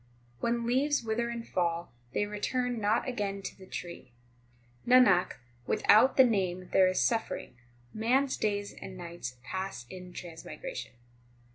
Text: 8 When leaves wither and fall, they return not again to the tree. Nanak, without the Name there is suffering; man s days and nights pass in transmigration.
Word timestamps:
8 0.39 0.41
When 0.41 0.65
leaves 0.65 1.03
wither 1.03 1.29
and 1.29 1.47
fall, 1.47 1.93
they 2.11 2.25
return 2.25 2.81
not 2.81 3.07
again 3.07 3.43
to 3.43 3.55
the 3.55 3.67
tree. 3.67 4.13
Nanak, 4.87 5.33
without 5.67 6.17
the 6.17 6.23
Name 6.23 6.69
there 6.73 6.87
is 6.87 6.99
suffering; 6.99 7.57
man 7.93 8.23
s 8.23 8.35
days 8.35 8.73
and 8.73 8.97
nights 8.97 9.37
pass 9.43 9.85
in 9.91 10.11
transmigration. 10.11 10.93